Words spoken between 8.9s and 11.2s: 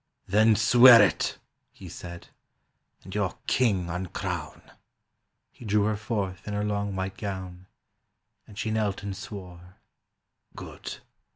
and swore. "Good.